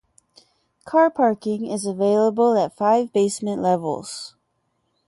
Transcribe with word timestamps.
Car 0.83 1.11
parking 1.11 1.67
is 1.67 1.85
available 1.85 2.57
at 2.57 2.75
five 2.75 3.13
basement 3.13 3.61
levels. 3.61 4.33